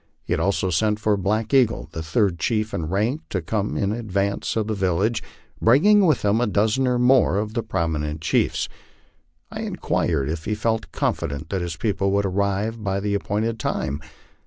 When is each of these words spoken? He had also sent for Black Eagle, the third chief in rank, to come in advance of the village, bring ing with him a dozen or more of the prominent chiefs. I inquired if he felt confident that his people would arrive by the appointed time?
He 0.23 0.33
had 0.33 0.39
also 0.39 0.71
sent 0.71 0.99
for 0.99 1.15
Black 1.15 1.53
Eagle, 1.53 1.87
the 1.91 2.01
third 2.01 2.39
chief 2.39 2.73
in 2.73 2.87
rank, 2.87 3.21
to 3.29 3.39
come 3.39 3.77
in 3.77 3.91
advance 3.91 4.55
of 4.55 4.65
the 4.65 4.73
village, 4.73 5.21
bring 5.61 5.85
ing 5.85 6.07
with 6.07 6.25
him 6.25 6.41
a 6.41 6.47
dozen 6.47 6.87
or 6.87 6.97
more 6.97 7.37
of 7.37 7.53
the 7.53 7.61
prominent 7.61 8.19
chiefs. 8.19 8.67
I 9.51 9.59
inquired 9.61 10.27
if 10.27 10.45
he 10.45 10.55
felt 10.55 10.91
confident 10.91 11.49
that 11.51 11.61
his 11.61 11.75
people 11.75 12.09
would 12.13 12.25
arrive 12.25 12.83
by 12.83 12.99
the 12.99 13.13
appointed 13.13 13.59
time? 13.59 14.01